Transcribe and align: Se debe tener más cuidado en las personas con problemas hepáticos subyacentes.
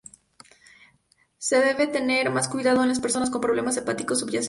Se 1.37 1.59
debe 1.59 1.85
tener 1.85 2.31
más 2.31 2.47
cuidado 2.47 2.81
en 2.81 2.89
las 2.89 2.99
personas 2.99 3.29
con 3.29 3.39
problemas 3.39 3.77
hepáticos 3.77 4.21
subyacentes. 4.21 4.39